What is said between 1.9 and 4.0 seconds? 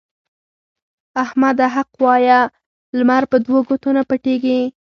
وايه؛ لمر په دوو ګوتو